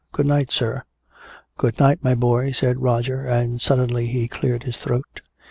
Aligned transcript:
Good 0.11 0.25
night, 0.25 0.49
sir" 0.49 0.81
"Good 1.59 1.77
night, 1.77 2.03
my 2.03 2.15
boy," 2.15 2.53
said 2.53 2.81
Roger, 2.81 3.23
and 3.23 3.61
suddenly 3.61 4.07
he 4.07 4.27
cleared 4.27 4.63
his 4.63 4.77
throat. 4.77 5.21